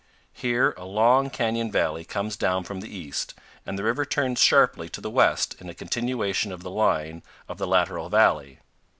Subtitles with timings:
[0.33, 3.35] Here a long canyon valley comes down from the east,
[3.67, 7.59] and the river turns sharply to the west in a continuation of the line of
[7.59, 8.57] the lateral valley.